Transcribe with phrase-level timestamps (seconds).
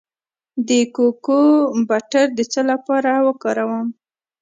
[0.67, 1.41] د کوکو
[1.89, 3.87] بټر د څه لپاره وکاروم؟